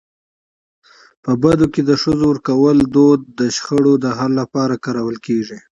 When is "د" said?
1.85-1.91, 3.39-3.41, 4.03-4.05